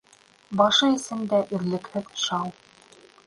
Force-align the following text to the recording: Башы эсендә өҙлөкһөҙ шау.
Башы 0.61 0.87
эсендә 0.93 1.43
өҙлөкһөҙ 1.57 2.09
шау. 2.25 2.51